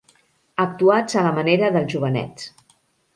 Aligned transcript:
Actuats 0.63 1.17
a 1.21 1.25
la 1.27 1.33
manera 1.39 1.69
dels 1.75 1.91
jovenets. 1.97 2.49